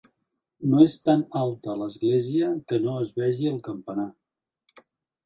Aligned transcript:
No 0.69 0.79
és 0.85 0.93
tan 1.09 1.19
alta 1.41 1.75
l'església 1.81 2.47
que 2.71 2.79
no 2.87 2.97
es 3.03 3.13
vegi 3.21 3.51
el 3.53 3.61
campanar. 3.69 4.07